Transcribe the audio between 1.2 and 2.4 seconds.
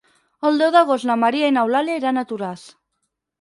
Maria i n'Eulàlia iran a